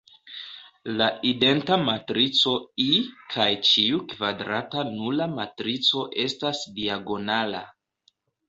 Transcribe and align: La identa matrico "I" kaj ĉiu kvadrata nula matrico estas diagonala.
La 1.01 1.09
identa 1.31 1.77
matrico 1.89 2.53
"I" 2.87 2.89
kaj 3.35 3.47
ĉiu 3.73 4.01
kvadrata 4.15 4.87
nula 4.89 5.29
matrico 5.37 6.05
estas 6.25 6.65
diagonala. 6.81 7.67